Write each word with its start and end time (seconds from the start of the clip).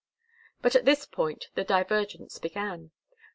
But 0.63 0.75
at 0.75 0.85
this 0.85 1.05
point 1.05 1.49
the 1.53 1.63
divergence 1.63 2.39
began. 2.39 2.89